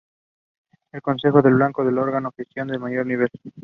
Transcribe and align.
El 0.93 1.03
consejo 1.03 1.43
del 1.43 1.59
Banco 1.59 1.83
es 1.83 1.89
el 1.89 1.99
órgano 1.99 2.33
de 2.35 2.43
gestión 2.43 2.69
de 2.69 2.79
mayor 2.79 3.05
nivel. 3.05 3.29